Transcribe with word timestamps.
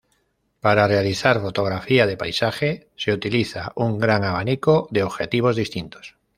Para 0.61 0.87
realizar 0.87 1.39
fotografía 1.41 2.07
de 2.07 2.17
paisaje, 2.17 2.89
se 2.95 3.13
utiliza 3.13 3.71
un 3.75 3.99
gran 3.99 4.23
abanico 4.23 4.87
de 4.89 5.03
objetivos 5.03 5.55
distintos. 5.55 6.17